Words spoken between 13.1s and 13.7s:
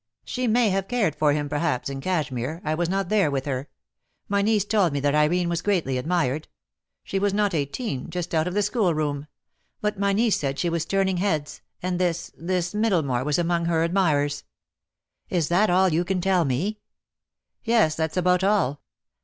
was among